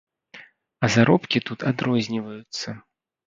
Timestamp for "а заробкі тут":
0.85-1.65